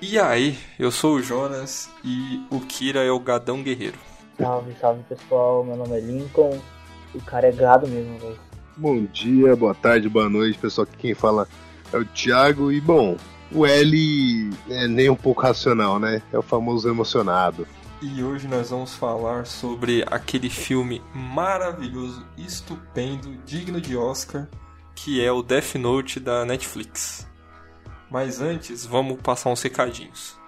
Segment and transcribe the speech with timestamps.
[0.00, 3.98] E aí, eu sou o Jonas e o Kira é o gadão guerreiro.
[4.38, 6.56] Salve, salve pessoal, meu nome é Lincoln.
[7.12, 8.38] O cara é gado mesmo, velho.
[8.76, 10.86] Bom dia, boa tarde, boa noite, pessoal.
[10.88, 11.48] Aqui quem fala
[11.92, 12.70] é o Thiago.
[12.70, 13.16] E bom,
[13.50, 16.22] o L é nem um pouco racional, né?
[16.32, 17.66] É o famoso emocionado.
[18.00, 24.46] E hoje nós vamos falar sobre aquele filme maravilhoso, estupendo, digno de Oscar,
[24.94, 27.26] que é o Death Note da Netflix.
[28.10, 30.38] Mas antes, vamos passar uns recadinhos.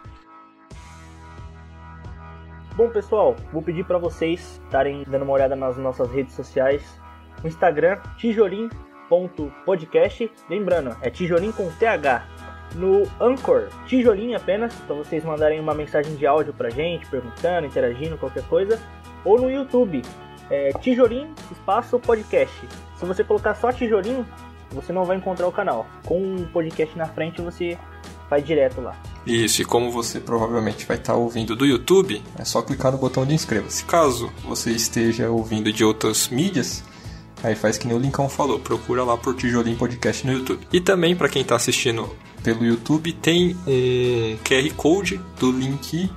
[2.76, 6.82] Bom, pessoal, vou pedir para vocês estarem dando uma olhada nas nossas redes sociais.
[7.42, 10.32] No Instagram, tijolim.podcast.
[10.48, 12.26] Lembrando, é tijolim com TH
[12.74, 18.16] no Anchor, tijolinho apenas, para vocês mandarem uma mensagem de áudio pra gente, perguntando, interagindo,
[18.16, 18.80] qualquer coisa.
[19.24, 20.02] Ou no YouTube,
[20.48, 22.56] é, tijolinho espaço podcast.
[22.96, 24.24] Se você colocar só tijolinho,
[24.72, 25.86] você não vai encontrar o canal.
[26.04, 27.78] Com o um podcast na frente, você
[28.28, 28.96] vai direto lá.
[29.26, 33.26] Isso, e como você provavelmente vai estar ouvindo do YouTube, é só clicar no botão
[33.26, 33.84] de inscreva-se.
[33.84, 36.84] Caso você esteja ouvindo de outras mídias,
[37.42, 40.66] Aí faz que nem o Lincão falou, procura lá por Tijolinho Podcast no YouTube.
[40.72, 46.10] E também para quem tá assistindo pelo YouTube, tem um QR Code do link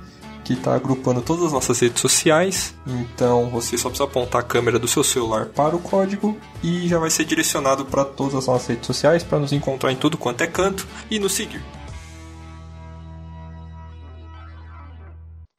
[0.44, 2.74] que está agrupando todas as nossas redes sociais.
[2.86, 6.98] Então você só precisa apontar a câmera do seu celular para o código e já
[6.98, 10.42] vai ser direcionado para todas as nossas redes sociais para nos encontrar em tudo quanto
[10.42, 11.62] é canto e nos seguir.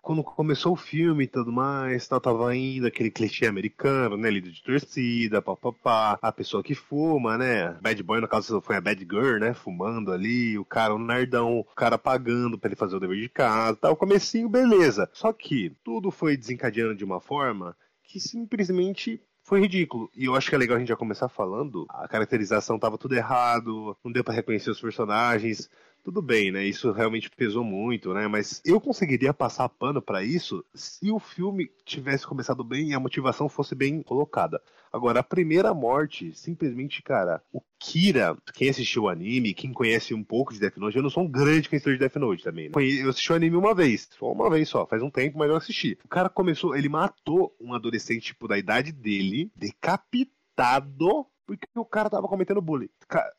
[0.06, 4.30] Quando começou o filme e tudo mais, tal, tava indo aquele clichê americano, né?
[4.30, 7.75] Líder de torcida, papapá, a pessoa que fuma, né?
[7.81, 9.56] Bad boy, no caso, foi a bad girl, né?
[9.56, 13.30] Fumando ali, o cara, o nerdão, o cara pagando pra ele fazer o dever de
[13.30, 13.95] casa, tal.
[13.95, 15.09] Comecinho, beleza.
[15.12, 20.12] Só que tudo foi desencadeando de uma forma que simplesmente foi ridículo.
[20.16, 21.88] E eu acho que é legal a gente já começar falando.
[21.90, 25.67] A caracterização tava tudo errado, não deu para reconhecer os personagens
[26.06, 26.64] tudo bem, né?
[26.64, 28.28] Isso realmente pesou muito, né?
[28.28, 33.00] Mas eu conseguiria passar pano para isso se o filme tivesse começado bem e a
[33.00, 34.62] motivação fosse bem colocada.
[34.94, 40.24] Agora, a primeira morte, simplesmente, cara, o Kira, quem assistiu o anime, quem conhece um
[40.24, 42.72] pouco de Death Note, eu não sou um grande conhecedor de Death Note também, né?
[42.75, 45.56] Eu assisti o anime uma vez, só uma vez só, faz um tempo, mas eu
[45.56, 45.97] assisti.
[46.06, 52.09] O cara começou, ele matou um adolescente, tipo, da idade dele, decapitado porque o cara
[52.09, 52.89] tava cometendo bullying.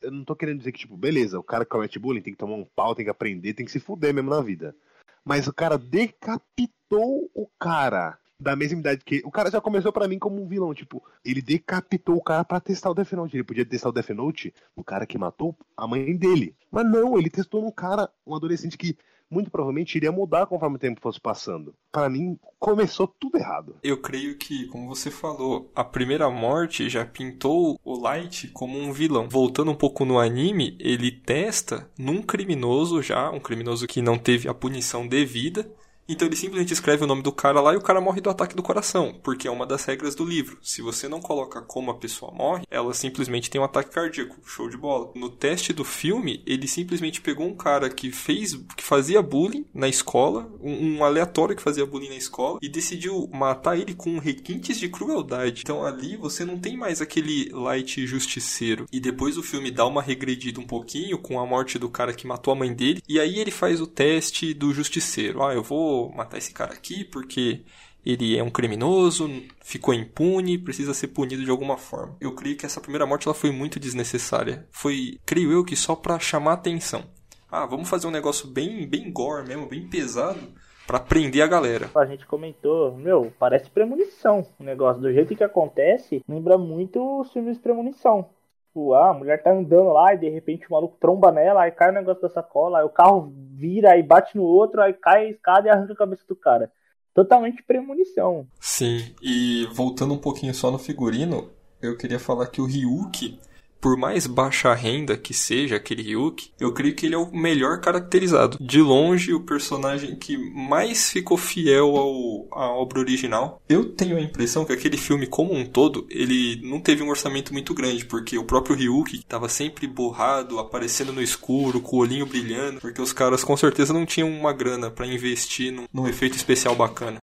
[0.01, 2.39] Eu não tô querendo dizer que, tipo, beleza, o cara que comete bullying tem que
[2.39, 4.75] tomar um pau, tem que aprender, tem que se fuder mesmo na vida.
[5.23, 9.21] Mas o cara decapitou o cara da mesma idade que.
[9.25, 10.73] O cara já começou para mim como um vilão.
[10.73, 13.35] Tipo, ele decapitou o cara para testar o Death Note.
[13.35, 16.55] Ele podia testar o Death Note no cara que matou a mãe dele.
[16.71, 18.97] Mas não, ele testou num cara, um adolescente que
[19.29, 21.73] muito provavelmente iria mudar conforme o tempo fosse passando.
[21.91, 23.75] Para mim, começou tudo errado.
[23.83, 28.91] Eu creio que, como você falou, a primeira morte já pintou o Light como um
[28.91, 29.27] vilão.
[29.29, 34.47] Voltando um pouco no anime, ele testa num criminoso já, um criminoso que não teve
[34.47, 35.69] a punição devida,
[36.07, 38.55] então ele simplesmente escreve o nome do cara lá e o cara morre do ataque
[38.55, 40.57] do coração, porque é uma das regras do livro.
[40.61, 44.37] Se você não coloca como a pessoa morre, ela simplesmente tem um ataque cardíaco.
[44.45, 45.11] Show de bola.
[45.15, 49.87] No teste do filme, ele simplesmente pegou um cara que fez, que fazia bullying na
[49.87, 54.79] escola, um, um aleatório que fazia bullying na escola, e decidiu matar ele com requintes
[54.79, 55.61] de crueldade.
[55.63, 58.85] Então ali você não tem mais aquele light justiceiro.
[58.91, 62.27] E depois o filme dá uma regredida um pouquinho com a morte do cara que
[62.27, 65.43] matou a mãe dele, e aí ele faz o teste do justiceiro.
[65.43, 67.63] Ah, eu vou matar esse cara aqui porque
[68.05, 69.29] ele é um criminoso,
[69.61, 72.15] ficou impune, precisa ser punido de alguma forma.
[72.21, 74.65] Eu creio que essa primeira morte ela foi muito desnecessária.
[74.71, 77.03] Foi, creio eu, que só para chamar atenção.
[77.51, 80.39] Ah, vamos fazer um negócio bem, bem gore mesmo, bem pesado,
[80.85, 81.89] para prender a galera.
[81.95, 85.01] A gente comentou, meu, parece premonição o negócio.
[85.01, 88.29] Do jeito que acontece, lembra muito os filmes de premonição.
[88.77, 91.71] Tipo, ah, a mulher tá andando lá e de repente o maluco tromba nela, aí
[91.71, 95.25] cai o negócio da sacola, aí o carro vira, aí bate no outro, aí cai
[95.25, 96.71] a escada e arranca a cabeça do cara.
[97.11, 98.45] Totalmente premonição.
[98.59, 101.49] Sim, e voltando um pouquinho só no figurino,
[101.81, 103.39] eu queria falar que o Ryuki,
[103.79, 107.79] por mais baixa renda que seja aquele Ryuk, eu creio que ele é o melhor
[107.79, 108.57] caracterizado.
[108.59, 113.61] De longe, o personagem que mais ficou fiel ao, à obra original.
[113.67, 117.53] Eu tenho a impressão que aquele filme, como um todo, ele não teve um orçamento
[117.53, 122.25] muito grande, porque o próprio Ryuk estava sempre borrado, aparecendo no escuro, com o olhinho
[122.25, 126.35] brilhando, porque os caras com certeza não tinham uma grana para investir num, num efeito
[126.35, 127.17] especial bacana.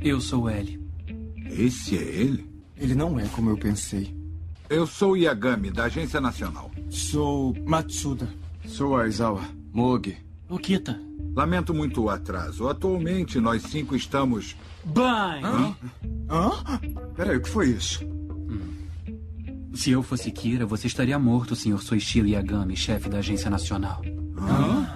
[0.00, 0.80] Eu sou L.
[1.50, 2.47] Esse é ele?
[2.80, 4.16] Ele não é como eu pensei.
[4.70, 6.70] Eu sou Yagami, da Agência Nacional.
[6.90, 8.28] Sou Matsuda.
[8.66, 9.42] Sou Aizawa.
[9.72, 10.16] Mogi.
[10.48, 11.00] Okita.
[11.34, 12.68] Lamento muito o atraso.
[12.68, 14.56] Atualmente, nós cinco estamos...
[14.84, 15.44] Bem!
[15.44, 15.76] Hã?
[16.30, 16.80] Hã?
[17.14, 18.00] Peraí, o que foi isso?
[19.74, 21.78] Se eu fosse Kira, você estaria morto, Sr.
[21.78, 24.02] Soichiro Yagami, chefe da Agência Nacional.
[24.36, 24.86] Hã?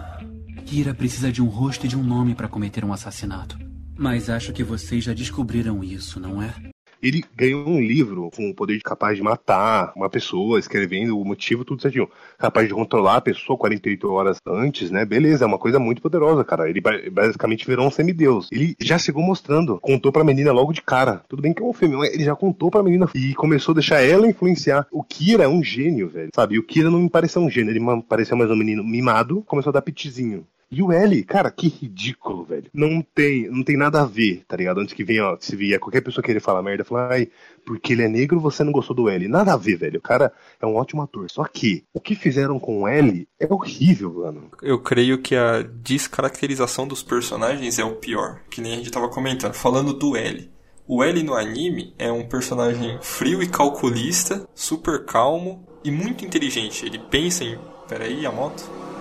[0.67, 3.59] Kira precisa de um rosto e de um nome para cometer um assassinato.
[3.97, 6.72] Mas acho que vocês já descobriram isso, não é?
[7.03, 11.25] Ele ganhou um livro com o poder de capaz de matar uma pessoa, escrevendo o
[11.25, 12.09] motivo, tudo certinho.
[12.39, 15.05] Capaz de controlar a pessoa 48 horas antes, né?
[15.05, 16.71] Beleza, é uma coisa muito poderosa, cara.
[16.71, 18.49] Ele basicamente virou um semideus.
[18.53, 21.25] Ele já chegou mostrando, contou pra menina logo de cara.
[21.29, 23.77] Tudo bem que é um filme, mas ele já contou pra menina e começou a
[23.77, 24.87] deixar ela influenciar.
[24.91, 26.31] O Kira é um gênio, velho.
[26.35, 26.59] Sabe?
[26.59, 29.71] O Kira não me pareceu um gênio, ele me pareceu mais um menino mimado, começou
[29.71, 30.47] a dar pitizinho.
[30.73, 32.71] E o L, cara, que ridículo, velho.
[32.73, 34.81] Não tem, não tem nada a ver, tá ligado?
[34.81, 37.29] Antes que venha, ó, se vier qualquer pessoa querer falar merda, falar, ai,
[37.67, 39.29] porque ele é negro, você não gostou do L.
[39.29, 39.99] Nada a ver, velho.
[39.99, 41.31] O cara é um ótimo ator.
[41.31, 44.51] Só que o que fizeram com o L é horrível, mano.
[44.63, 49.11] Eu creio que a descaracterização dos personagens é o pior, que nem a gente tava
[49.11, 49.53] comentando.
[49.53, 50.51] Falando do L.
[50.89, 56.87] O L no anime é um personagem frio e calculista, super calmo e muito inteligente.
[56.87, 57.59] Ele pensa em.
[57.87, 58.92] Peraí, a moto?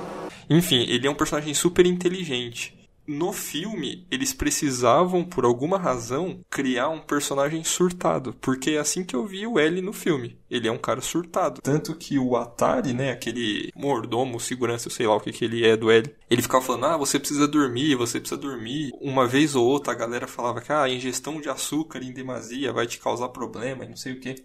[0.52, 2.78] Enfim, ele é um personagem super inteligente.
[3.08, 8.36] No filme, eles precisavam, por alguma razão, criar um personagem surtado.
[8.42, 10.38] Porque é assim que eu vi o L no filme.
[10.50, 11.62] Ele é um cara surtado.
[11.62, 15.78] Tanto que o Atari, né, aquele mordomo, segurança, sei lá o que, que ele é
[15.78, 18.92] do L, ele ficava falando: ah, você precisa dormir, você precisa dormir.
[19.00, 22.74] Uma vez ou outra a galera falava que ah, a ingestão de açúcar em demasia
[22.74, 24.36] vai te causar problema e não sei o que.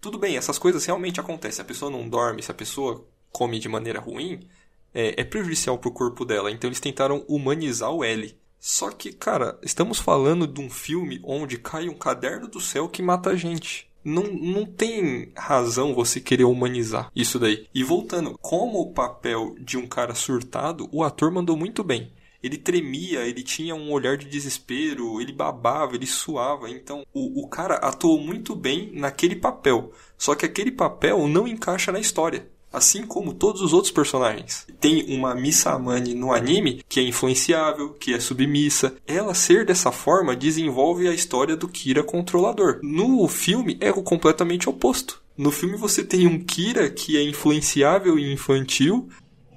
[0.00, 1.62] Tudo bem, essas coisas realmente acontecem.
[1.62, 4.46] A pessoa não dorme, se a pessoa come de maneira ruim,
[4.94, 6.50] é, é prejudicial pro corpo dela.
[6.50, 8.34] Então eles tentaram humanizar o L.
[8.58, 13.02] Só que, cara, estamos falando de um filme onde cai um caderno do céu que
[13.02, 13.90] mata a gente.
[14.02, 17.66] Não, não tem razão você querer humanizar isso daí.
[17.74, 22.12] E voltando, como o papel de um cara surtado, o ator mandou muito bem.
[22.42, 26.68] Ele tremia, ele tinha um olhar de desespero, ele babava, ele suava.
[26.70, 29.92] Então, o, o cara atuou muito bem naquele papel.
[30.18, 34.66] Só que aquele papel não encaixa na história assim como todos os outros personagens.
[34.80, 38.94] Tem uma Missamane no anime que é influenciável, que é submissa.
[39.06, 42.80] Ela ser dessa forma desenvolve a história do Kira controlador.
[42.82, 45.22] No filme é o completamente oposto.
[45.36, 49.08] No filme você tem um Kira que é influenciável e infantil,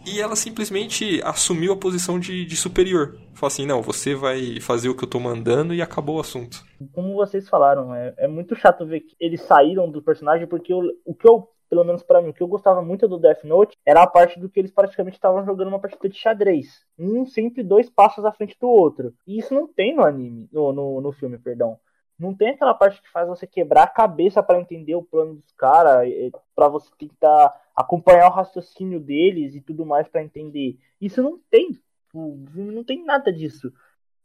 [0.08, 3.18] e ela simplesmente assumiu a posição de, de superior.
[3.34, 6.64] Falou assim, não, você vai fazer o que eu tô mandando e acabou o assunto.
[6.94, 10.82] Como vocês falaram, é, é muito chato ver que eles saíram do personagem, porque o,
[11.06, 13.78] o que eu pelo menos para mim, o que eu gostava muito do Death Note
[13.86, 16.86] era a parte do que eles praticamente estavam jogando uma partida de xadrez.
[16.98, 19.14] Um sempre dois passos à frente do outro.
[19.26, 21.80] E isso não tem no anime, no, no, no filme, perdão.
[22.18, 25.52] Não tem aquela parte que faz você quebrar a cabeça para entender o plano dos
[25.52, 26.10] caras,
[26.56, 30.78] para você tentar acompanhar o raciocínio deles e tudo mais para entender.
[31.00, 31.80] Isso não tem.
[32.14, 33.72] Não tem nada disso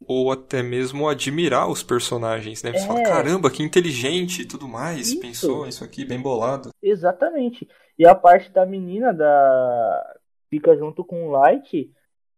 [0.06, 2.72] ou até mesmo admirar os personagens, né?
[2.72, 2.86] Você é.
[2.86, 5.20] fala, caramba, que inteligente e tudo mais, isso.
[5.20, 6.70] pensou isso aqui bem bolado.
[6.82, 7.68] Exatamente.
[7.98, 10.16] E a parte da menina da
[10.50, 11.90] fica junto com o Light,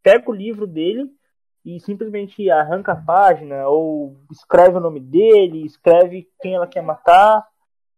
[0.02, 1.10] pega o livro dele
[1.64, 7.44] e simplesmente arranca a página ou escreve o nome dele, escreve quem ela quer matar.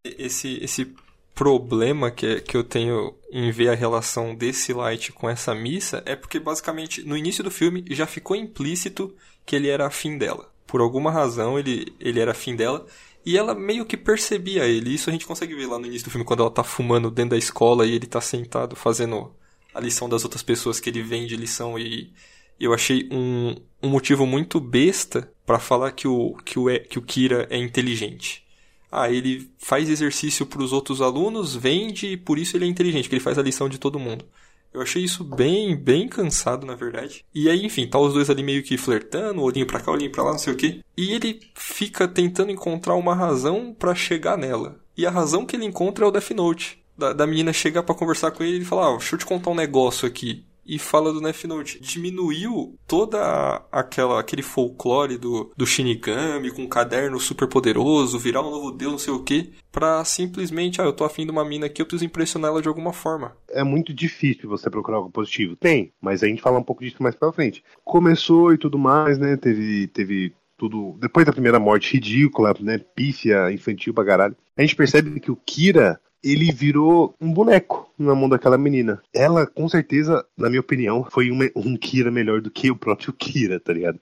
[0.03, 0.95] Esse esse
[1.37, 6.15] problema que, que eu tenho em ver a relação desse Light com essa missa é
[6.15, 10.51] porque basicamente no início do filme já ficou implícito que ele era afim dela.
[10.65, 12.87] Por alguma razão ele, ele era afim dela
[13.23, 14.95] e ela meio que percebia ele.
[14.95, 17.31] Isso a gente consegue ver lá no início do filme quando ela tá fumando dentro
[17.31, 19.31] da escola e ele tá sentado fazendo
[19.75, 22.11] a lição das outras pessoas que ele vende lição e
[22.59, 27.03] eu achei um, um motivo muito besta para falar que o, que, o, que o
[27.03, 28.46] Kira é inteligente.
[28.91, 33.03] Ah, ele faz exercício para os outros alunos, vende e por isso ele é inteligente,
[33.03, 34.25] porque ele faz a lição de todo mundo.
[34.73, 37.25] Eu achei isso bem, bem cansado, na verdade.
[37.33, 40.23] E aí, enfim, tá os dois ali meio que flertando, olhinho pra cá, olhinho pra
[40.23, 40.81] lá, não sei o quê.
[40.95, 44.79] E ele fica tentando encontrar uma razão para chegar nela.
[44.95, 46.83] E a razão que ele encontra é o Death Note.
[46.97, 49.51] Da, da menina chegar para conversar com ele e falar, ah, deixa eu te contar
[49.51, 51.79] um negócio aqui e fala do Death Note.
[51.79, 58.51] Diminuiu toda aquela aquele folclore do, do Shinigami com um caderno super poderoso, virar um
[58.51, 61.67] novo deus, não sei o que, pra simplesmente, ah, eu tô afim de uma mina
[61.67, 63.35] aqui, eu preciso impressionar ela de alguma forma.
[63.49, 65.55] É muito difícil você procurar algo positivo.
[65.55, 67.63] Tem, mas a gente fala um pouco disso mais pra frente.
[67.83, 69.37] Começou e tudo mais, né?
[69.37, 70.97] Teve, teve tudo.
[70.99, 72.79] Depois da primeira morte ridícula, né?
[72.79, 74.35] Pífia, infantil pra caralho.
[74.57, 79.01] A gente percebe que o Kira ele virou um boneco na mão daquela menina.
[79.13, 83.13] Ela, com certeza, na minha opinião, foi uma, um Kira melhor do que o próprio
[83.13, 83.99] Kira, tá ligado?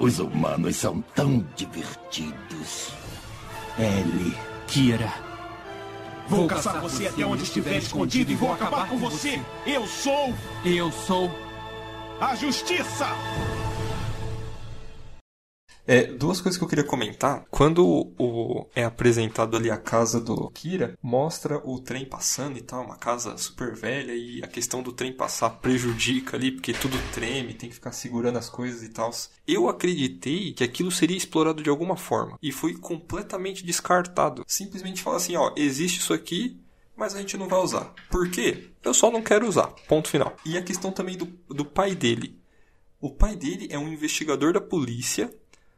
[0.00, 2.92] Os humanos são tão divertidos.
[3.78, 4.34] Ellie.
[4.66, 5.12] Kira.
[6.28, 9.40] Vou caçar você até onde estiver escondido e vou acabar com você.
[9.66, 10.34] Eu sou.
[10.64, 11.30] Eu sou.
[12.20, 13.06] A justiça!
[15.86, 17.44] É, duas coisas que eu queria comentar.
[17.50, 17.86] Quando
[18.18, 22.96] o, é apresentado ali a casa do Kira, mostra o trem passando e tal, uma
[22.96, 27.68] casa super velha, e a questão do trem passar prejudica ali, porque tudo treme, tem
[27.68, 29.10] que ficar segurando as coisas e tal.
[29.46, 34.42] Eu acreditei que aquilo seria explorado de alguma forma, e foi completamente descartado.
[34.46, 36.58] Simplesmente fala assim, ó, existe isso aqui,
[36.96, 37.92] mas a gente não vai usar.
[38.10, 38.70] Por quê?
[38.82, 39.66] Eu só não quero usar.
[39.88, 40.34] Ponto final.
[40.46, 42.38] E a questão também do, do pai dele.
[43.00, 45.30] O pai dele é um investigador da polícia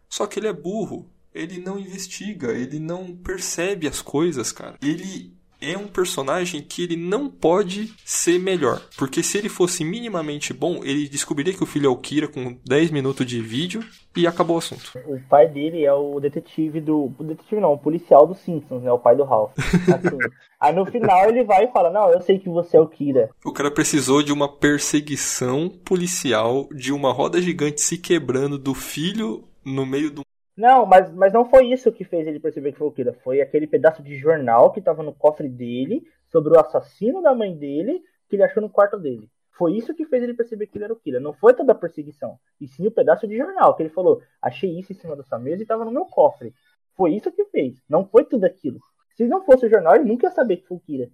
[0.08, 1.10] só que ele é burro.
[1.34, 4.76] Ele não investiga, ele não percebe as coisas, cara.
[4.82, 8.82] Ele é um personagem que ele não pode ser melhor.
[8.96, 12.56] Porque se ele fosse minimamente bom, ele descobriria que o filho é o Kira com
[12.64, 13.82] 10 minutos de vídeo
[14.16, 14.92] e acabou o assunto.
[15.06, 17.12] O pai dele é o detetive do.
[17.18, 18.92] O detetive não, o policial dos Simpsons, né?
[18.92, 19.52] O pai do Ralph.
[19.58, 20.18] Assim.
[20.60, 23.30] Aí no final ele vai e fala: Não, eu sei que você é o Kira.
[23.44, 29.44] O cara precisou de uma perseguição policial, de uma roda gigante se quebrando do filho
[29.66, 30.23] no meio do.
[30.56, 33.12] Não, mas, mas não foi isso que fez ele perceber que foi o Kira.
[33.12, 37.54] Foi aquele pedaço de jornal que tava no cofre dele sobre o assassino da mãe
[37.54, 39.28] dele que ele achou no quarto dele.
[39.50, 41.18] Foi isso que fez ele perceber que ele era o Kira.
[41.18, 42.38] Não foi toda a perseguição.
[42.61, 45.62] E sim o pedaço de jornal que ele falou: achei isso em cima dessa mesa
[45.62, 46.54] e tava no meu cofre.
[46.94, 47.82] Foi isso que fez.
[47.88, 48.78] Não foi tudo aquilo.
[49.14, 51.04] Se não fosse o jornal, ele nunca ia saber que foi o Kira.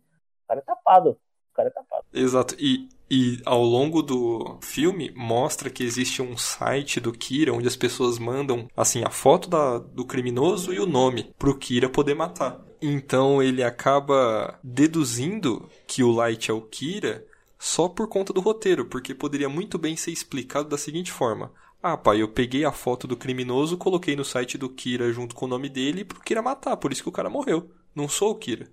[0.44, 1.10] O cara é tapado.
[1.10, 2.04] O cara é tapado.
[2.12, 2.54] Exato.
[2.58, 7.76] E e ao longo do filme mostra que existe um site do Kira onde as
[7.76, 12.58] pessoas mandam assim a foto da, do criminoso e o nome pro Kira poder matar.
[12.80, 17.22] Então ele acaba deduzindo que o Light é o Kira
[17.58, 21.52] só por conta do roteiro, porque poderia muito bem ser explicado da seguinte forma:
[21.82, 25.44] ah, pai, eu peguei a foto do criminoso, coloquei no site do Kira junto com
[25.44, 27.70] o nome dele pro Kira matar, por isso que o cara morreu.
[27.94, 28.70] Não sou o Kira.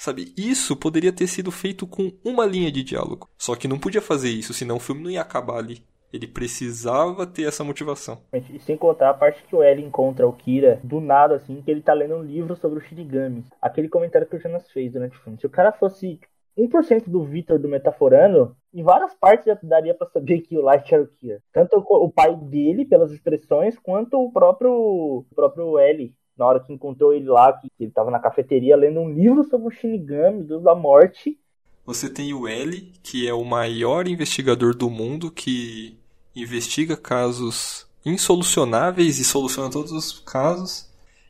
[0.00, 3.28] Sabe, isso poderia ter sido feito com uma linha de diálogo.
[3.36, 5.84] Só que não podia fazer isso, senão o filme não ia acabar ali.
[6.10, 8.18] Ele precisava ter essa motivação.
[8.32, 11.70] E sem contar a parte que o L encontra o Kira do nada, assim, que
[11.70, 13.44] ele tá lendo um livro sobre o Shinigami.
[13.60, 15.38] Aquele comentário que o Jonas fez durante o filme.
[15.38, 16.18] Se o cara fosse
[16.56, 20.94] 1% do Victor do Metaforano, em várias partes já daria para saber que o Light
[20.94, 21.42] era o Kira.
[21.52, 26.72] Tanto o pai dele, pelas expressões, quanto o próprio, o próprio L na hora que
[26.72, 30.62] encontrou ele lá, que ele estava na cafeteria lendo um livro sobre o Shinigami, Deus
[30.62, 31.38] da Morte.
[31.84, 35.98] Você tem o L, que é o maior investigador do mundo, que
[36.34, 40.88] investiga casos insolucionáveis e soluciona todos os casos.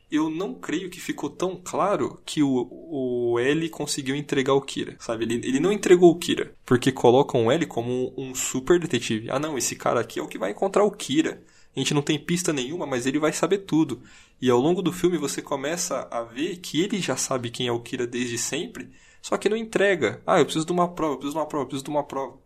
[0.09, 4.95] Eu não creio que ficou tão claro que o, o L conseguiu entregar o Kira,
[4.99, 5.25] sabe?
[5.25, 9.29] Ele, ele não entregou o Kira, porque colocam o L como um, um super detetive.
[9.29, 11.41] Ah, não, esse cara aqui é o que vai encontrar o Kira.
[11.75, 14.01] A gente não tem pista nenhuma, mas ele vai saber tudo.
[14.41, 17.71] E ao longo do filme você começa a ver que ele já sabe quem é
[17.71, 20.21] o Kira desde sempre, só que não entrega.
[20.25, 22.03] Ah, eu preciso de uma prova, eu preciso de uma prova, eu preciso de uma
[22.03, 22.37] prova.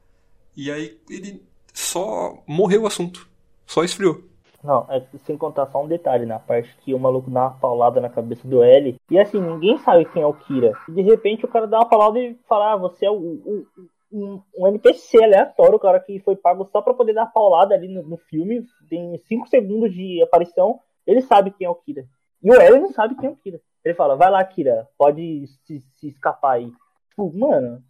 [0.55, 3.27] E aí ele só morreu o assunto.
[3.65, 4.23] Só esfriou.
[4.63, 8.01] Não, é sem contar só um detalhe na parte que o maluco dá uma paulada
[8.01, 8.95] na cabeça do L.
[9.11, 10.73] E assim, ninguém sabe quem é o Kira.
[10.89, 13.67] E de repente o cara dá uma paulada e fala: Ah, você é o, o,
[14.15, 18.17] um, NPC aleatório, cara que foi pago só pra poder dar paulada ali no, no
[18.17, 18.65] filme.
[18.89, 20.79] Tem 5 segundos de aparição.
[21.05, 22.05] Ele sabe quem é o Kira.
[22.41, 23.59] E o Eren não sabe quem é o Kira.
[23.83, 26.71] Ele fala, vai lá, Kira, pode se, se escapar aí.
[27.09, 27.83] Tipo, mano.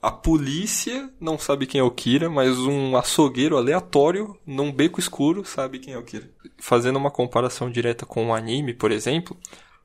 [0.00, 5.44] A polícia não sabe quem é o Kira, mas um açougueiro aleatório num beco escuro
[5.44, 6.30] sabe quem é o Kira.
[6.58, 9.36] Fazendo uma comparação direta com o um anime, por exemplo,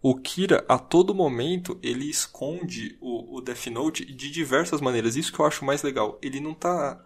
[0.02, 5.18] o Kira, a todo momento, ele esconde o, o Death Note de diversas maneiras.
[5.18, 6.18] Isso que eu acho mais legal.
[6.22, 7.04] Ele não tá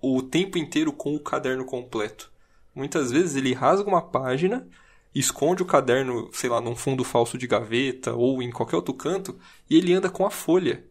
[0.00, 2.30] o tempo inteiro com o caderno completo.
[2.74, 4.68] Muitas vezes ele rasga uma página,
[5.14, 9.38] esconde o caderno, sei lá, num fundo falso de gaveta ou em qualquer outro canto,
[9.70, 10.84] e ele anda com a folha.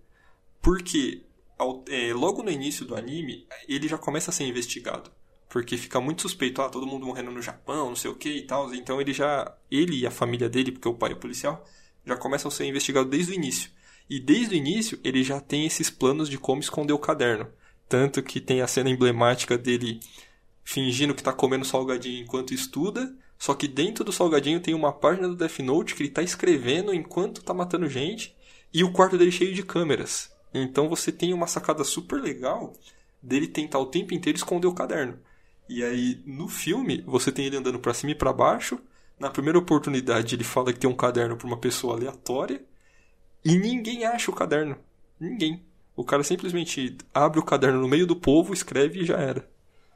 [0.59, 1.23] Porque
[1.57, 5.11] ao, é, logo no início do anime, ele já começa a ser investigado
[5.53, 8.41] porque fica muito suspeito, ah, todo mundo morrendo no Japão, não sei o que e
[8.41, 8.73] tal.
[8.73, 11.63] Então ele já, ele e a família dele, porque o pai é policial,
[12.03, 13.69] já começam a ser investigados desde o início.
[14.09, 17.47] E desde o início ele já tem esses planos de como esconder o caderno.
[17.87, 19.99] Tanto que tem a cena emblemática dele
[20.63, 25.27] fingindo que está comendo salgadinho enquanto estuda, só que dentro do salgadinho tem uma página
[25.27, 28.35] do Death Note que ele está escrevendo enquanto está matando gente,
[28.73, 30.35] e o quarto dele cheio de câmeras.
[30.51, 32.73] Então você tem uma sacada super legal
[33.21, 35.19] dele tentar o tempo inteiro esconder o caderno.
[35.67, 38.79] E aí, no filme, você tem ele andando para cima e para baixo.
[39.19, 42.61] Na primeira oportunidade, ele fala que tem um caderno para uma pessoa aleatória.
[43.43, 44.77] E ninguém acha o caderno.
[45.19, 45.63] Ninguém.
[45.95, 49.47] O cara simplesmente abre o caderno no meio do povo, escreve e já era.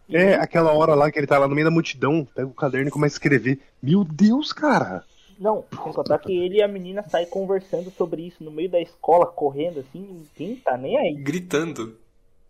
[0.10, 2.88] É, aquela hora lá que ele tá lá no meio da multidão, pega o caderno
[2.88, 3.60] e começa a escrever.
[3.82, 5.04] Meu Deus, cara!
[5.40, 8.82] Não, sem contar que ele e a menina saem conversando sobre isso no meio da
[8.82, 11.14] escola, correndo assim, ninguém tá nem aí.
[11.16, 11.96] Gritando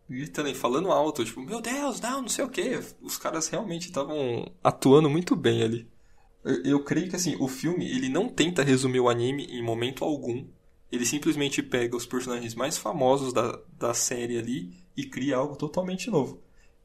[0.09, 2.79] gritando e falando alto, tipo, meu Deus, não, não sei o que.
[3.01, 5.87] Os caras realmente estavam atuando muito bem ali.
[6.43, 10.03] Eu, eu creio que assim, o filme ele não tenta resumir o anime em momento
[10.03, 10.45] algum.
[10.91, 16.09] Ele simplesmente pega os personagens mais famosos da, da série ali e cria algo totalmente
[16.09, 16.41] novo.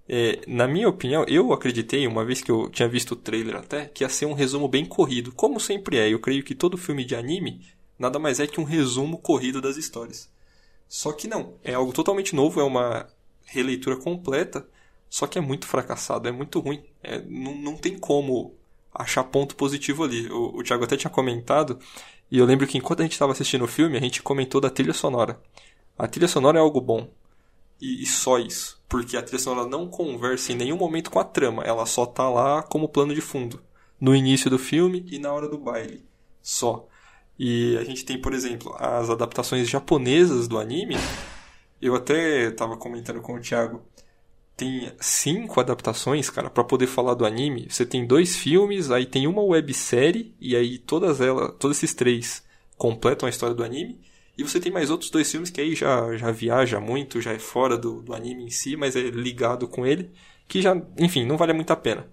[0.09, 3.87] É, na minha opinião, eu acreditei, uma vez que eu tinha visto o trailer até,
[3.87, 6.12] que ia ser um resumo bem corrido, como sempre é.
[6.12, 7.61] Eu creio que todo filme de anime
[7.99, 10.29] nada mais é que um resumo corrido das histórias.
[10.92, 13.08] Só que não, é algo totalmente novo, é uma
[13.46, 14.68] releitura completa,
[15.08, 16.84] só que é muito fracassado, é muito ruim.
[17.02, 18.54] É, não, não tem como
[18.92, 20.30] achar ponto positivo ali.
[20.30, 21.78] O, o Thiago até tinha comentado,
[22.30, 24.68] e eu lembro que enquanto a gente estava assistindo o filme, a gente comentou da
[24.68, 25.40] trilha sonora.
[25.96, 27.08] A trilha sonora é algo bom.
[27.80, 28.78] E, e, só isso.
[28.87, 31.62] Porque a trilha sonora não conversa em nenhum momento com a trama.
[31.64, 33.62] Ela só tá lá como plano de fundo.
[33.99, 36.04] No início do filme e na hora do baile.
[36.42, 36.87] Só.
[37.44, 40.94] E a gente tem, por exemplo, as adaptações japonesas do anime.
[41.80, 43.82] Eu até estava comentando com o Thiago
[44.56, 47.66] tem cinco adaptações, cara, para poder falar do anime.
[47.68, 52.44] Você tem dois filmes, aí tem uma websérie, e aí todas elas, todos esses três
[52.76, 54.00] completam a história do anime.
[54.38, 57.40] E você tem mais outros dois filmes que aí já, já viaja muito, já é
[57.40, 60.12] fora do, do anime em si, mas é ligado com ele,
[60.46, 62.06] que já, enfim, não vale muito a pena.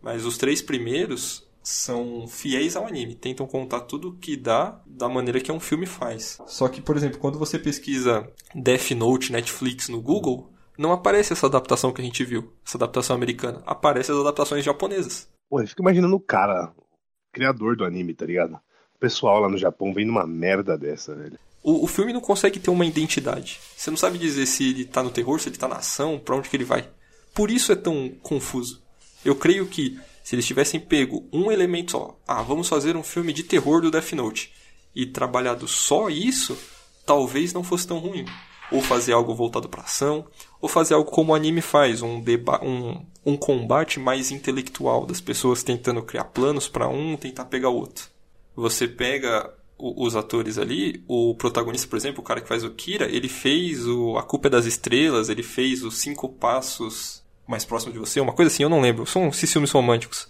[0.00, 5.40] Mas os três primeiros são fiéis ao anime, tentam contar tudo que dá da maneira
[5.40, 6.38] que um filme faz.
[6.46, 11.46] Só que, por exemplo, quando você pesquisa Death Note Netflix no Google, não aparece essa
[11.46, 13.62] adaptação que a gente viu, essa adaptação americana.
[13.66, 15.28] Aparece as adaptações japonesas.
[15.48, 18.54] Pô, eu fico imaginando o cara, o criador do anime, tá ligado?
[18.94, 21.38] O pessoal lá no Japão vem numa merda dessa, velho.
[21.62, 23.60] O, o, filme não consegue ter uma identidade.
[23.76, 26.34] Você não sabe dizer se ele tá no terror, se ele tá na ação, pra
[26.34, 26.88] onde que ele vai.
[27.34, 28.82] Por isso é tão confuso.
[29.22, 33.32] Eu creio que se eles tivessem pego um elemento só, ah, vamos fazer um filme
[33.32, 34.52] de terror do Death Note,
[34.94, 36.58] e trabalhado só isso,
[37.06, 38.24] talvez não fosse tão ruim
[38.70, 40.24] ou fazer algo voltado para ação,
[40.60, 42.22] ou fazer algo como o anime faz, um,
[42.62, 47.76] um, um combate mais intelectual das pessoas tentando criar planos para um tentar pegar o
[47.76, 48.08] outro.
[48.54, 53.06] Você pega os atores ali, o protagonista, por exemplo, o cara que faz o Kira,
[53.06, 57.19] ele fez o A Culpa é das Estrelas, ele fez os Cinco Passos
[57.50, 59.04] Mais Próximo de Você, uma coisa assim, eu não lembro.
[59.04, 60.28] São esses filmes românticos.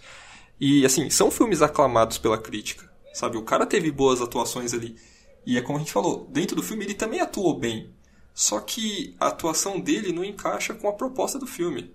[0.59, 3.37] E, assim, são filmes aclamados pela crítica, sabe?
[3.37, 4.95] O cara teve boas atuações ali.
[5.45, 7.91] E é como a gente falou, dentro do filme ele também atuou bem.
[8.33, 11.93] Só que a atuação dele não encaixa com a proposta do filme.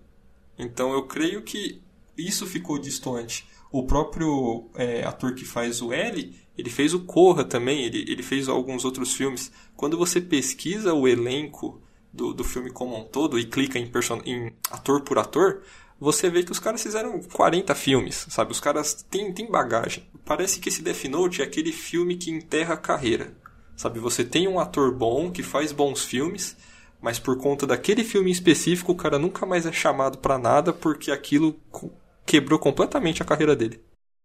[0.56, 1.82] Então eu creio que
[2.16, 3.48] isso ficou distante.
[3.72, 8.22] O próprio é, ator que faz o L, ele fez o Corra também, ele, ele
[8.22, 9.50] fez alguns outros filmes.
[9.74, 11.82] Quando você pesquisa o elenco
[12.16, 13.90] do, do filme como um todo e clica em,
[14.24, 15.62] em ator por ator,
[16.00, 18.52] você vê que os caras fizeram 40 filmes, sabe?
[18.52, 20.06] Os caras têm, têm bagagem.
[20.24, 23.34] Parece que esse Death Note é aquele filme que enterra a carreira.
[23.76, 26.56] Sabe, você tem um ator bom que faz bons filmes,
[27.00, 31.10] mas por conta daquele filme específico, o cara nunca mais é chamado para nada porque
[31.10, 31.54] aquilo
[32.24, 33.82] quebrou completamente a carreira dele.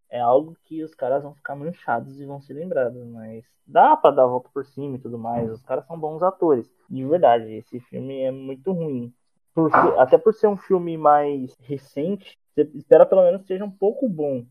[0.10, 4.16] É algo que os caras vão ficar manchados e vão ser lembrados, mas dá para
[4.16, 5.50] dar a volta por cima e tudo mais.
[5.50, 6.70] Os caras são bons atores.
[6.92, 9.14] De verdade, esse filme é muito ruim.
[9.54, 13.72] Por até por ser um filme mais recente, você espera pelo menos que seja um
[13.72, 14.46] pouco bom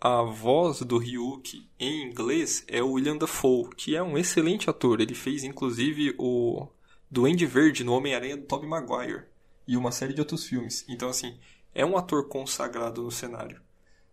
[0.00, 5.00] a voz do Ryuk em inglês é o William Dafoe, que é um excelente ator.
[5.00, 6.68] Ele fez inclusive o
[7.10, 9.24] Duende Verde no Homem-Aranha do Tobey Maguire
[9.66, 10.84] e uma série de outros filmes.
[10.88, 11.38] Então assim,
[11.74, 13.60] é um ator consagrado no cenário.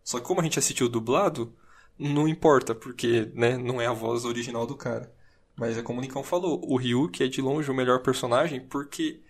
[0.03, 1.53] Só que como a gente assistiu dublado,
[1.99, 5.13] não importa, porque né, não é a voz original do cara.
[5.55, 9.21] Mas é como o Nicão falou, o Ryuk é de longe o melhor personagem porque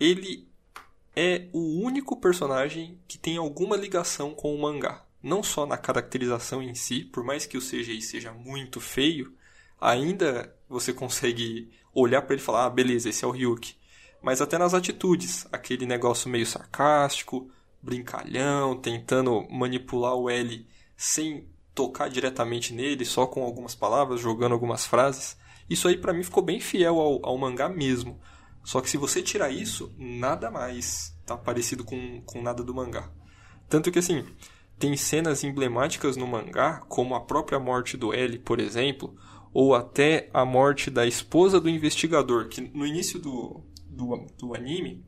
[0.00, 0.48] ele
[1.14, 6.62] é o único personagem que tem alguma ligação com o mangá não só na caracterização
[6.62, 9.34] em si, por mais que o CGI seja muito feio,
[9.80, 13.76] ainda você consegue olhar para ele e falar: ah, beleza, esse é o Ryuk.
[14.22, 22.08] Mas até nas atitudes, aquele negócio meio sarcástico, brincalhão, tentando manipular o L sem tocar
[22.08, 25.37] diretamente nele, só com algumas palavras, jogando algumas frases.
[25.68, 28.20] Isso aí para mim ficou bem fiel ao, ao, mangá mesmo.
[28.64, 33.10] Só que se você tirar isso, nada mais tá parecido com, com nada do mangá.
[33.68, 34.24] Tanto que assim,
[34.78, 39.16] tem cenas emblemáticas no mangá, como a própria morte do L, por exemplo,
[39.52, 45.04] ou até a morte da esposa do investigador, que no início do, do, do anime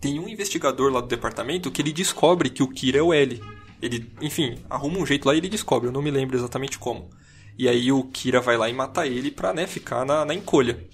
[0.00, 3.40] tem um investigador lá do departamento que ele descobre que o Kira é o L.
[3.80, 7.10] Ele, enfim, arruma um jeito lá e ele descobre, eu não me lembro exatamente como.
[7.56, 10.86] E aí o Kira vai lá e mata ele pra, né, ficar na, na encolha.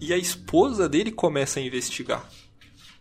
[0.00, 2.28] E a esposa dele começa a investigar.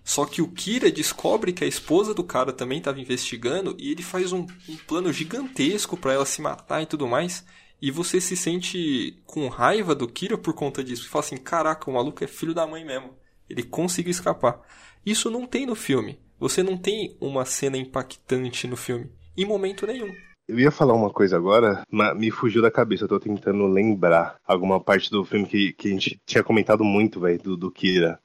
[0.04, 4.04] Só que o Kira descobre que a esposa do cara também estava investigando e ele
[4.04, 7.46] faz um, um plano gigantesco para ela se matar e tudo mais.
[7.82, 11.06] E você se sente com raiva do Kira por conta disso.
[11.06, 13.16] E fala assim: caraca, o maluco é filho da mãe mesmo.
[13.50, 14.62] Ele conseguiu escapar.
[15.06, 16.20] Isso não tem no filme.
[16.40, 19.10] Você não tem uma cena impactante no filme.
[19.36, 20.14] Em momento nenhum.
[20.48, 23.06] Eu ia falar uma coisa agora, mas me fugiu da cabeça.
[23.06, 27.20] Eu tô tentando lembrar alguma parte do filme que, que a gente tinha comentado muito,
[27.20, 28.20] velho, do, do Kira.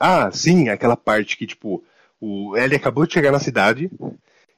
[0.00, 1.84] Ah, sim, aquela parte que, tipo,
[2.20, 3.90] o Ellie acabou de chegar na cidade,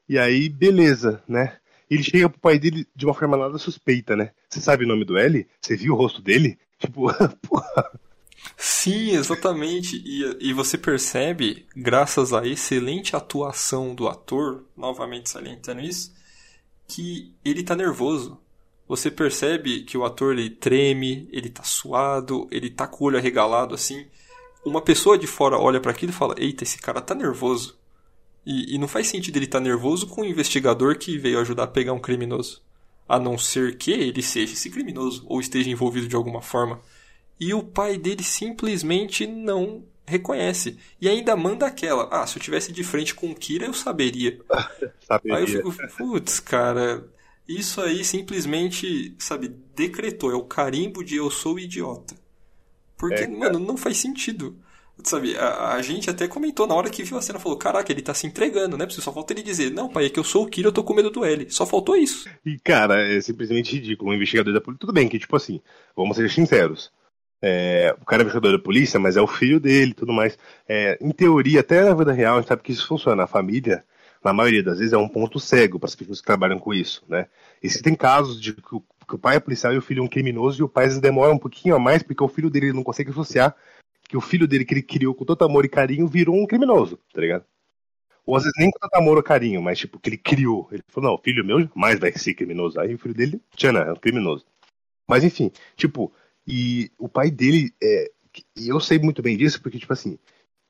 [0.07, 1.57] e aí, beleza, né?
[1.89, 4.31] Ele chega pro pai dele de uma forma nada suspeita, né?
[4.49, 5.47] Você sabe o nome do Ellie?
[5.61, 6.57] Você viu o rosto dele?
[6.79, 7.07] Tipo,
[7.41, 7.99] porra.
[8.55, 9.95] Sim, exatamente.
[10.05, 16.13] E, e você percebe, graças à excelente atuação do ator, novamente salientando isso,
[16.87, 18.39] que ele tá nervoso.
[18.87, 23.17] Você percebe que o ator ele treme, ele tá suado, ele tá com o olho
[23.17, 24.07] arregalado assim.
[24.65, 27.77] Uma pessoa de fora olha para aquilo e fala: Eita, esse cara tá nervoso.
[28.45, 31.63] E, e não faz sentido ele estar tá nervoso com um investigador que veio ajudar
[31.63, 32.61] a pegar um criminoso.
[33.07, 36.79] A não ser que ele seja esse criminoso ou esteja envolvido de alguma forma.
[37.39, 40.77] E o pai dele simplesmente não reconhece.
[40.99, 44.39] E ainda manda aquela: Ah, se eu tivesse de frente com o Kira, eu saberia.
[45.05, 45.37] saberia.
[45.37, 47.05] Aí eu fico, putz, cara,
[47.47, 50.31] isso aí simplesmente, sabe, decretou.
[50.31, 52.15] É o carimbo de eu sou idiota.
[52.97, 54.57] Porque, é, mano, não faz sentido.
[55.03, 58.01] Sabe, a, a, gente até comentou na hora que viu a cena, falou, caraca, ele
[58.01, 58.87] tá se entregando, né?
[58.87, 60.83] Porque só falta ele dizer, não, pai, é que eu sou o Kira, eu tô
[60.83, 61.45] com medo do L.
[61.51, 62.27] Só faltou isso.
[62.43, 64.09] E, cara, é simplesmente ridículo.
[64.09, 65.61] Um investigador da polícia, tudo bem que, tipo assim,
[65.95, 66.91] vamos ser sinceros.
[67.41, 70.37] É, o cara é investigador da polícia, mas é o filho dele tudo mais.
[70.67, 73.23] É, em teoria, até na vida real, a gente sabe que isso funciona.
[73.23, 73.83] A família,
[74.23, 77.03] na maioria das vezes, é um ponto cego para as pessoas que trabalham com isso,
[77.07, 77.27] né?
[77.61, 80.01] E se tem casos de que o, que o pai é policial e o filho
[80.01, 82.73] é um criminoso, e o pai demora um pouquinho a mais porque o filho dele
[82.73, 83.55] não consegue associar
[84.07, 86.97] que o filho dele, que ele criou com tanto amor e carinho, virou um criminoso,
[87.13, 87.45] tá ligado?
[88.25, 90.67] Ou às vezes nem com tanto amor ou carinho, mas tipo, que ele criou.
[90.71, 92.79] Ele falou, não, filho meu jamais vai ser criminoso.
[92.79, 94.45] Aí o filho dele, tchana, é um criminoso.
[95.07, 96.11] Mas enfim, tipo,
[96.47, 98.09] e o pai dele, é,
[98.55, 100.17] e eu sei muito bem disso, porque, tipo assim,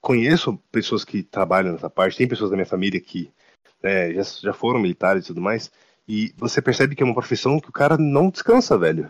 [0.02, 3.32] conheço pessoas que trabalham nessa parte, tem pessoas da minha família que
[3.84, 5.72] né, já, já foram militares e tudo mais,
[6.08, 9.10] e você percebe que é uma profissão que o cara não descansa, velho.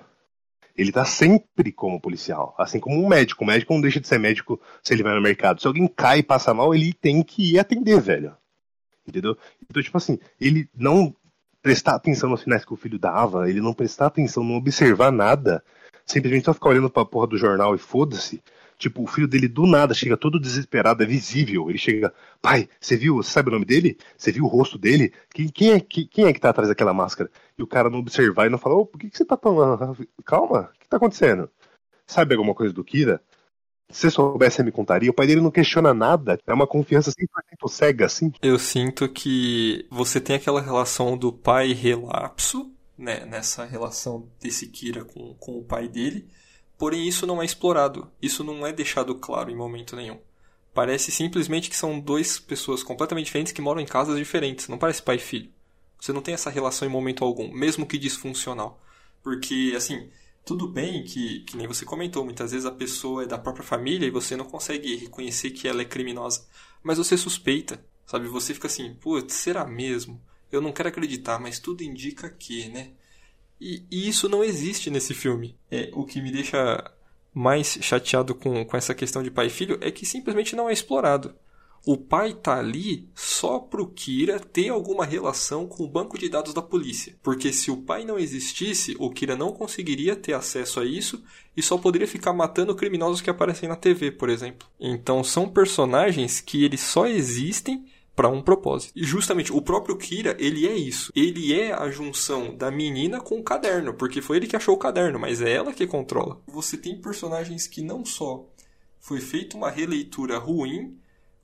[0.75, 3.43] Ele tá sempre como policial, assim como um médico.
[3.43, 5.60] O médico não deixa de ser médico se ele vai no mercado.
[5.60, 8.36] Se alguém cai e passa mal, ele tem que ir atender, velho.
[9.08, 9.38] Entendeu?
[9.67, 11.15] Então, tipo assim, ele não
[11.62, 15.63] prestar atenção nos sinais que o filho dava, ele não prestar atenção, não observar nada,
[16.08, 18.41] simplesmente só ficar olhando pra porra do jornal e foda-se.
[18.78, 21.70] Tipo, o filho dele do nada chega todo desesperado, é visível.
[21.70, 23.98] Ele chega, pai, você viu, você sabe o nome dele?
[24.15, 25.12] Você viu o rosto dele?
[25.34, 27.30] Quem, quem, é, quem, quem é que tá atrás daquela máscara?
[27.58, 29.58] E o cara não observar e não falar, ô, por que, que você tá tão.
[30.24, 31.50] Calma, o que tá acontecendo?
[32.06, 33.20] Sabe alguma coisa do Kira?
[33.89, 35.10] Se você soubesse, me contaria.
[35.10, 36.38] O pai dele não questiona nada.
[36.46, 38.32] É uma confiança 100% cega, assim.
[38.41, 45.05] Eu sinto que você tem aquela relação do pai relapso né, nessa relação desse Kira
[45.05, 46.27] com, com o pai dele,
[46.77, 50.19] porém isso não é explorado, isso não é deixado claro em momento nenhum.
[50.73, 55.01] Parece simplesmente que são duas pessoas completamente diferentes que moram em casas diferentes, não parece
[55.01, 55.51] pai e filho.
[55.99, 58.79] Você não tem essa relação em momento algum, mesmo que disfuncional.
[59.23, 60.10] Porque, assim,
[60.45, 64.05] tudo bem que, que nem você comentou, muitas vezes a pessoa é da própria família
[64.05, 66.47] e você não consegue reconhecer que ela é criminosa.
[66.83, 68.27] Mas você suspeita, sabe?
[68.27, 70.21] Você fica assim, putz, será mesmo?
[70.51, 72.91] Eu não quero acreditar, mas tudo indica que, né?
[73.60, 75.57] E, e isso não existe nesse filme.
[75.69, 76.91] É, o que me deixa
[77.33, 80.73] mais chateado com, com essa questão de pai e filho é que simplesmente não é
[80.73, 81.36] explorado.
[81.86, 86.53] O pai tá ali só pro Kira ter alguma relação com o banco de dados
[86.53, 87.15] da polícia.
[87.23, 91.23] Porque se o pai não existisse, o Kira não conseguiria ter acesso a isso
[91.55, 94.67] e só poderia ficar matando criminosos que aparecem na TV, por exemplo.
[94.79, 97.86] Então são personagens que eles só existem
[98.17, 98.93] para um propósito.
[98.95, 101.13] E justamente o próprio Kira, ele é isso.
[101.15, 104.80] Ele é a junção da menina com o caderno, porque foi ele que achou o
[104.80, 106.41] caderno, mas é ela que controla.
[106.47, 108.43] Você tem personagens que não só
[108.99, 110.97] foi feita uma releitura ruim,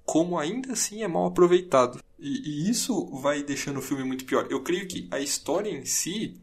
[0.04, 2.00] como ainda assim é mal aproveitado.
[2.18, 4.48] E, e, isso vai deixando o filme muito pior.
[4.50, 6.42] Eu creio que a história em si,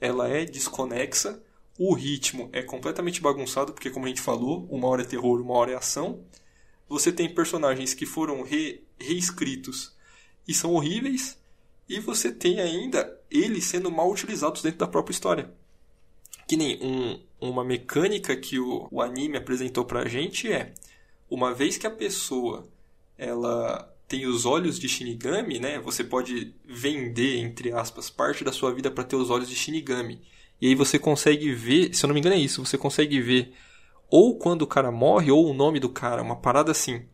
[0.00, 1.42] ela é desconexa,
[1.76, 5.54] o ritmo é completamente bagunçado, porque como a gente falou, uma hora é terror, uma
[5.54, 6.20] hora é ação.
[6.88, 9.92] Você tem personagens que foram re reescritos
[10.46, 11.38] e são horríveis,
[11.88, 15.52] e você tem ainda eles sendo mal utilizados dentro da própria história.
[16.46, 20.74] Que nem um, uma mecânica que o, o anime apresentou pra gente é
[21.30, 22.68] uma vez que a pessoa
[23.16, 25.78] ela tem os olhos de Shinigami, né?
[25.80, 30.20] Você pode vender, entre aspas, parte da sua vida para ter os olhos de Shinigami.
[30.60, 33.54] E aí você consegue ver, se eu não me engano é isso, você consegue ver
[34.12, 37.06] ou quando o cara morre ou o nome do cara, uma parada assim.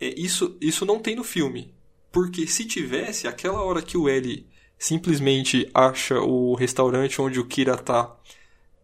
[0.00, 1.74] É, isso, isso não tem no filme.
[2.10, 4.46] Porque se tivesse, aquela hora que o L
[4.78, 8.16] simplesmente acha o restaurante onde o Kira tá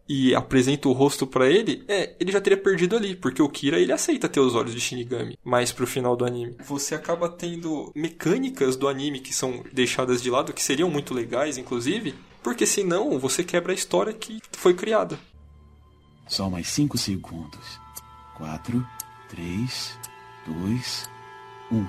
[0.07, 3.79] e apresenta o rosto para ele, é, ele já teria perdido ali, porque o Kira
[3.79, 6.55] ele aceita ter os olhos de Shinigami, mais pro final do anime.
[6.63, 11.57] Você acaba tendo mecânicas do anime que são deixadas de lado, que seriam muito legais,
[11.57, 15.17] inclusive, porque senão você quebra a história que foi criada.
[16.27, 17.79] Só mais 5 segundos.
[18.37, 18.85] 4,
[19.29, 19.97] 3,
[20.45, 21.09] 2,
[21.71, 21.85] 1.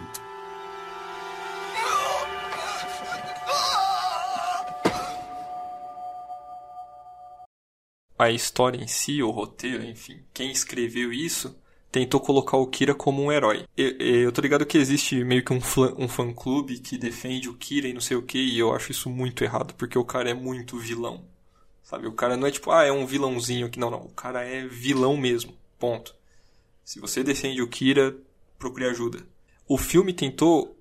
[8.18, 11.54] a história em si, o roteiro, enfim, quem escreveu isso
[11.92, 13.64] tentou colocar o Kira como um herói.
[13.76, 17.54] Eu, eu tô ligado que existe meio que um, fã, um fã-clube que defende o
[17.54, 20.30] Kira e não sei o que, e eu acho isso muito errado, porque o cara
[20.30, 21.24] é muito vilão.
[21.82, 23.78] Sabe, o cara não é tipo, ah, é um vilãozinho aqui.
[23.78, 25.56] Não, não, o cara é vilão mesmo.
[25.78, 26.14] Ponto.
[26.84, 28.16] Se você defende o Kira,
[28.58, 29.26] procure ajuda.
[29.68, 30.76] O filme tentou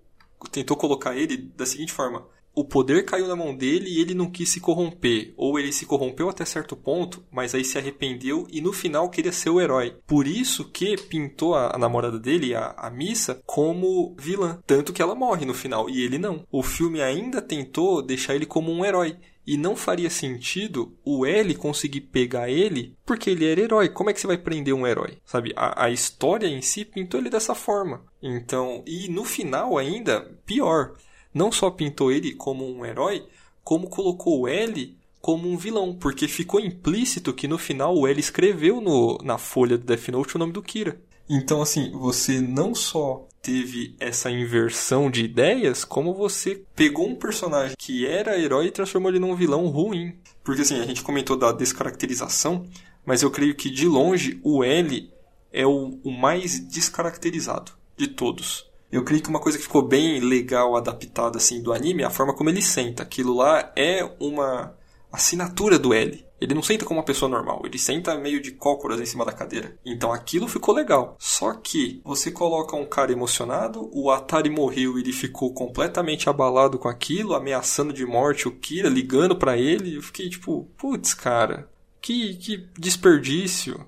[0.51, 4.31] tentou colocar ele da seguinte forma: o poder caiu na mão dele e ele não
[4.31, 5.33] quis se corromper.
[5.35, 9.33] Ou ele se corrompeu até certo ponto, mas aí se arrependeu e no final queria
[9.33, 9.97] ser o herói.
[10.07, 14.61] Por isso que pintou a, a namorada dele, a, a Missa, como vilã.
[14.65, 16.45] Tanto que ela morre no final e ele não.
[16.49, 19.17] O filme ainda tentou deixar ele como um herói.
[19.45, 23.89] E não faria sentido o L conseguir pegar ele porque ele era herói.
[23.89, 25.17] Como é que você vai prender um herói?
[25.25, 25.53] Sabe?
[25.55, 28.03] A, a história em si pintou ele dessa forma.
[28.21, 30.93] Então, e no final ainda, pior
[31.33, 33.25] não só pintou ele como um herói,
[33.61, 38.19] como colocou o L como um vilão, porque ficou implícito que no final o L
[38.19, 41.01] escreveu no, na folha do Death Note o nome do Kira.
[41.27, 47.75] Então, assim, você não só teve essa inversão de ideias, como você pegou um personagem
[47.77, 50.17] que era herói e transformou ele num vilão ruim.
[50.43, 52.65] Porque, assim, a gente comentou da descaracterização,
[53.05, 55.13] mas eu creio que de longe o L
[55.53, 58.67] é o, o mais descaracterizado de todos.
[58.91, 62.09] Eu creio que uma coisa que ficou bem legal adaptada assim do anime é a
[62.09, 63.03] forma como ele senta.
[63.03, 64.75] Aquilo lá é uma
[65.11, 66.24] assinatura do L.
[66.39, 69.31] Ele não senta como uma pessoa normal, ele senta meio de cócoras em cima da
[69.31, 69.77] cadeira.
[69.85, 71.15] Então aquilo ficou legal.
[71.17, 76.89] Só que você coloca um cara emocionado, o Atari morreu, ele ficou completamente abalado com
[76.89, 79.95] aquilo, ameaçando de morte o Kira, ligando para ele.
[79.95, 81.69] Eu fiquei tipo, putz, cara,
[82.01, 83.85] que, que desperdício.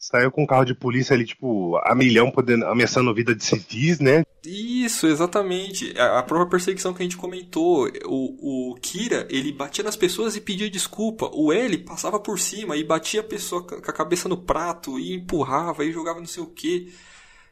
[0.00, 3.44] Saiu com um carro de polícia ali, tipo, a milhão, podendo, ameaçando a vida de
[3.44, 4.24] civis, né?
[4.42, 5.92] Isso, exatamente.
[6.00, 7.86] A, própria perseguição que a gente comentou.
[8.06, 11.30] O, o Kira, ele batia nas pessoas e pedia desculpa.
[11.34, 15.12] O L passava por cima e batia a pessoa com a cabeça no prato e
[15.12, 16.94] empurrava e jogava não sei o que.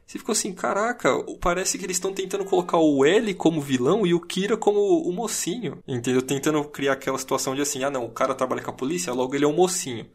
[0.07, 4.15] Você ficou assim, caraca, parece que eles estão tentando colocar o L como vilão e
[4.15, 5.83] o Kira como o mocinho.
[5.87, 6.23] Entendeu?
[6.23, 9.35] Tentando criar aquela situação de assim, ah não, o cara trabalha com a polícia, logo
[9.35, 10.07] ele é um mocinho.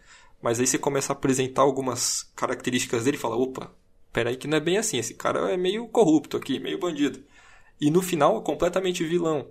[0.44, 3.74] Mas aí você começa a apresentar algumas características dele e fala, opa,
[4.12, 7.24] peraí que não é bem assim, esse cara é meio corrupto aqui, meio bandido.
[7.80, 9.48] E no final completamente vilão.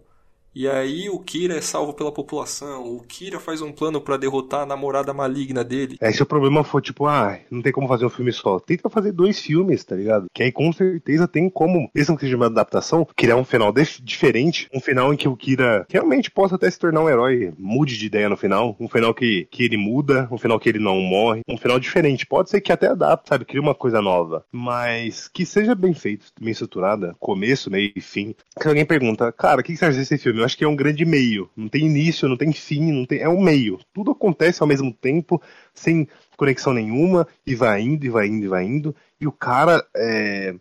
[0.56, 4.62] E aí o Kira é salvo pela população, o Kira faz um plano para derrotar
[4.62, 5.98] a namorada maligna dele.
[6.00, 8.88] É, se o problema for tipo, ah, não tem como fazer um filme só, tenta
[8.88, 10.28] fazer dois filmes, tá ligado?
[10.32, 14.68] Que aí com certeza tem como, mesmo que seja uma adaptação, criar um final diferente,
[14.72, 18.06] um final em que o Kira realmente possa até se tornar um herói, mude de
[18.06, 21.42] ideia no final, um final que, que ele muda, um final que ele não morre,
[21.48, 22.28] um final diferente.
[22.28, 26.28] Pode ser que até adapte, sabe, cria uma coisa nova, mas que seja bem feito,
[26.40, 28.36] bem estruturada, começo, meio e fim.
[28.62, 30.43] Se alguém pergunta, cara, o que você acha desse filme?
[30.44, 31.50] Eu acho que é um grande meio.
[31.56, 33.20] Não tem início, não tem fim, não tem.
[33.20, 33.80] É um meio.
[33.94, 35.42] Tudo acontece ao mesmo tempo,
[35.74, 38.96] sem conexão nenhuma, e vai indo, e vai indo, e vai indo.
[39.20, 40.54] E o cara é,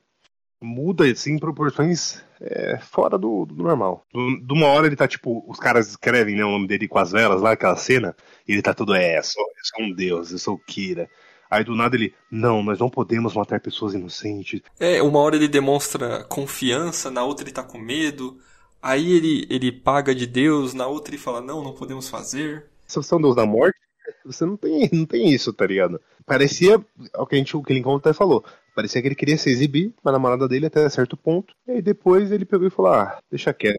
[0.60, 4.06] muda assim proporções é, fora do, do normal.
[4.12, 7.10] De uma hora ele tá tipo, os caras escrevem né, o nome dele com as
[7.10, 8.14] velas lá, aquela cena,
[8.46, 11.10] e ele tá todo, é, eu sou, eu sou um deus, eu sou o Kira.
[11.50, 14.62] Aí do nada ele, não, nós não podemos matar pessoas inocentes.
[14.80, 18.38] É, uma hora ele demonstra confiança, na outra ele tá com medo.
[18.82, 22.66] Aí ele, ele paga de Deus, na outra ele fala, não, não podemos fazer.
[22.86, 23.78] Se você é um Deus da morte,
[24.24, 26.00] você não tem, não tem isso, tá ligado?
[26.26, 26.84] Parecia,
[27.16, 29.94] o que, a gente, o que Lincoln até falou, parecia que ele queria se exibir
[30.02, 33.18] com a namorada dele até certo ponto, e aí depois ele pegou e falou, ah,
[33.30, 33.78] deixa quieto.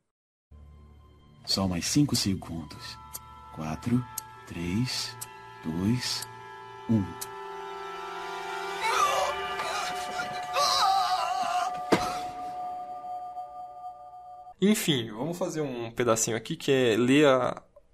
[1.45, 2.97] Só mais 5 segundos.
[3.55, 4.03] 4,
[4.47, 5.17] 3,
[5.65, 6.27] 2,
[6.89, 7.32] 1.
[14.65, 17.27] Enfim, vamos fazer um pedacinho aqui que é ler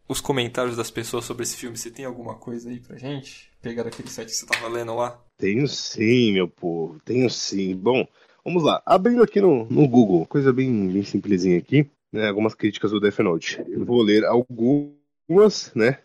[0.07, 1.75] os comentários das pessoas sobre esse filme.
[1.75, 3.49] Você tem alguma coisa aí pra gente?
[3.59, 5.19] Pegar aquele site que você tava lendo lá?
[5.35, 6.99] Tenho sim, meu povo.
[7.03, 7.75] Tenho sim.
[7.75, 8.07] Bom,
[8.45, 8.83] vamos lá.
[8.85, 12.27] Abrindo aqui no, no Google, coisa bem, bem simplesinha aqui, né?
[12.27, 13.65] Algumas críticas do Death Note.
[13.67, 15.97] Eu vou ler algumas, né?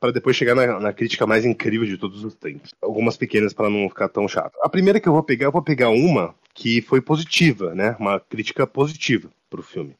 [0.00, 2.70] Para depois chegar na, na, crítica mais incrível de todos os tempos.
[2.80, 4.56] Algumas pequenas para não ficar tão chato.
[4.62, 7.94] A primeira que eu vou pegar, eu vou pegar uma que foi positiva, né?
[8.00, 9.94] Uma crítica positiva pro filme.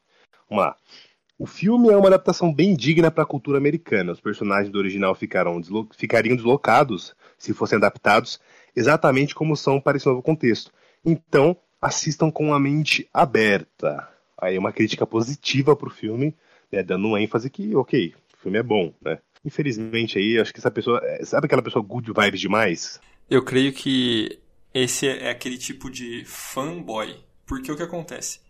[0.49, 0.75] Vamos lá.
[1.39, 4.11] O filme é uma adaptação bem digna para a cultura americana.
[4.11, 8.39] Os personagens do original deslo ficariam deslocados se fossem adaptados
[8.75, 10.71] exatamente como são para esse novo contexto.
[11.05, 14.09] Então, assistam com a mente aberta.
[14.37, 16.35] Aí uma crítica positiva pro filme,
[16.71, 19.19] né, dando uma ênfase que, ok, o filme é bom, né?
[19.45, 22.99] Infelizmente aí, acho que essa pessoa, é, sabe aquela pessoa good vibes demais?
[23.29, 24.39] Eu creio que
[24.73, 27.15] esse é aquele tipo de fanboy.
[27.45, 28.41] Porque o que acontece?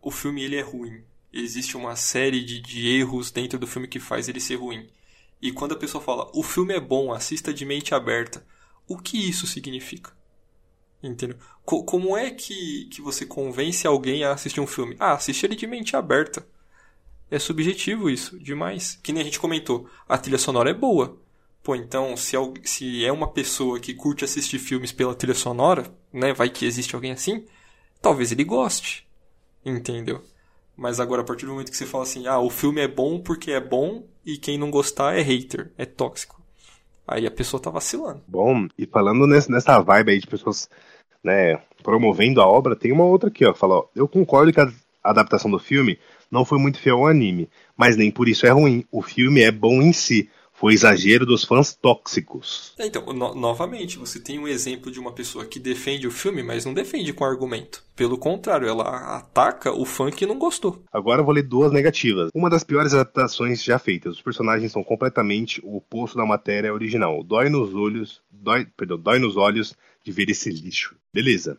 [0.00, 1.02] O filme ele é ruim.
[1.32, 4.88] Existe uma série de, de erros dentro do filme que faz ele ser ruim.
[5.40, 8.46] E quando a pessoa fala, o filme é bom, assista de mente aberta,
[8.86, 10.12] o que isso significa?
[11.02, 11.36] Entendeu?
[11.64, 14.94] Co como é que, que você convence alguém a assistir um filme?
[15.00, 16.46] Ah, assiste ele de mente aberta.
[17.30, 18.98] É subjetivo isso, demais.
[19.02, 21.18] Que nem a gente comentou, a trilha sonora é boa.
[21.62, 26.32] Pô, então, se, se é uma pessoa que curte assistir filmes pela trilha sonora, né,
[26.32, 27.46] vai que existe alguém assim,
[28.00, 29.08] talvez ele goste.
[29.64, 30.22] Entendeu?
[30.82, 33.20] Mas agora, a partir do momento que você fala assim, ah, o filme é bom
[33.20, 36.42] porque é bom e quem não gostar é hater, é tóxico.
[37.06, 38.20] Aí a pessoa tá vacilando.
[38.26, 40.68] Bom, e falando nessa vibe aí de pessoas
[41.22, 44.72] né, promovendo a obra, tem uma outra aqui, ó, fala, ó, eu concordo que a
[45.04, 48.84] adaptação do filme não foi muito fiel ao anime, mas nem por isso é ruim.
[48.90, 50.28] O filme é bom em si.
[50.62, 52.72] Foi exagero dos fãs tóxicos.
[52.78, 56.40] É, então, no novamente, você tem um exemplo de uma pessoa que defende o filme,
[56.40, 57.82] mas não defende com argumento.
[57.96, 60.84] Pelo contrário, ela ataca o fã que não gostou.
[60.92, 62.30] Agora eu vou ler duas negativas.
[62.32, 64.14] Uma das piores adaptações já feitas.
[64.14, 67.24] Os personagens são completamente o oposto da matéria original.
[67.24, 70.94] Dói nos olhos, dói, perdão, dói nos olhos de ver esse lixo.
[71.12, 71.58] Beleza.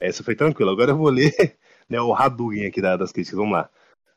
[0.00, 0.72] Essa foi tranquila.
[0.72, 1.32] Agora eu vou ler
[1.88, 3.38] né, o Hadouken aqui das críticas.
[3.38, 3.70] Vamos lá.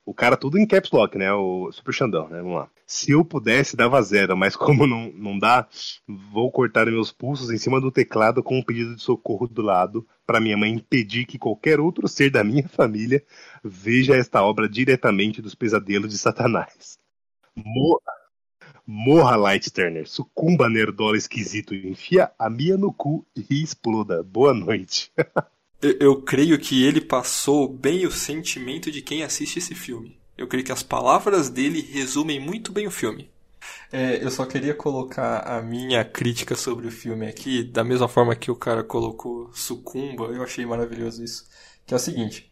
[0.06, 1.34] O cara tudo em caps lock, né?
[1.34, 2.40] O Super Xandão, né?
[2.40, 2.70] Vamos lá.
[2.86, 5.68] Se eu pudesse, dava zero, mas como não, não dá,
[6.08, 10.08] vou cortar meus pulsos em cima do teclado com um pedido de socorro do lado
[10.26, 13.24] para minha mãe impedir que qualquer outro ser da minha família
[13.64, 17.00] veja esta obra diretamente dos pesadelos de Satanás.
[17.56, 18.14] Morra,
[18.86, 24.22] morra Light Turner, sucumba nerdola esquisito, enfia a minha no cu e exploda.
[24.22, 25.12] Boa noite.
[26.00, 30.20] eu, creio que ele passou bem o sentimento de quem assiste esse filme.
[30.38, 33.30] Eu creio que as palavras dele resumem muito bem o filme.
[33.92, 38.36] É, eu só queria colocar a minha crítica sobre o filme aqui, da mesma forma
[38.36, 41.46] que o cara colocou Sucumba, eu achei maravilhoso isso.
[41.86, 42.52] Que é o seguinte: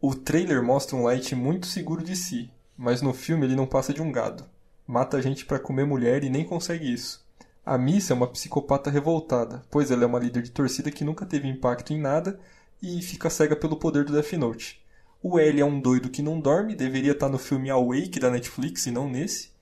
[0.00, 3.92] o trailer mostra um Light muito seguro de si, mas no filme ele não passa
[3.92, 4.44] de um gado.
[4.86, 7.21] Mata gente para comer mulher e nem consegue isso.
[7.64, 11.24] A Missa é uma psicopata revoltada, pois ela é uma líder de torcida que nunca
[11.24, 12.40] teve impacto em nada
[12.82, 14.82] e fica cega pelo poder do Death Note.
[15.22, 18.86] O L é um doido que não dorme, deveria estar no filme Awake da Netflix
[18.86, 19.52] e não nesse.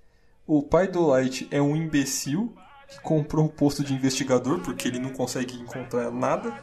[0.46, 2.54] O pai do Light é um imbecil
[2.88, 6.54] que comprou um posto de investigador porque ele não consegue encontrar nada.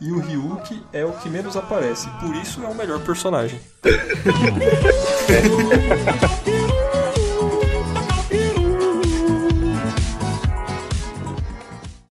[0.00, 3.60] E o Ryuki é o que menos aparece, por isso é o melhor personagem.